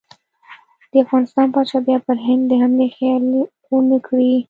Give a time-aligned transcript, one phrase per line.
[0.91, 3.23] د افغانستان پاچا بیا پر هند د حملې خیال
[3.71, 4.31] ونه کړي.